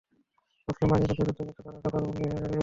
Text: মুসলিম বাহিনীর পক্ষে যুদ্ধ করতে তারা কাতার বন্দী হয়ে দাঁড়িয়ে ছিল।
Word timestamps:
মুসলিম 0.67 0.87
বাহিনীর 0.89 1.09
পক্ষে 1.09 1.23
যুদ্ধ 1.27 1.39
করতে 1.39 1.61
তারা 1.65 1.79
কাতার 1.83 2.03
বন্দী 2.03 2.21
হয়ে 2.21 2.31
দাঁড়িয়ে 2.33 2.47
ছিল। 2.47 2.59